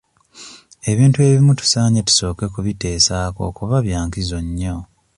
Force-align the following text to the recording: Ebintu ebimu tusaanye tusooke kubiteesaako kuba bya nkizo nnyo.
Ebintu 0.91 1.17
ebimu 1.27 1.51
tusaanye 1.59 2.01
tusooke 2.07 2.45
kubiteesaako 2.53 3.41
kuba 3.57 3.75
bya 3.85 3.99
nkizo 4.05 4.39
nnyo. 4.45 4.75